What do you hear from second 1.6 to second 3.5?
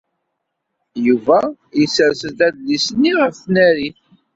yessers adlis-nni ɣef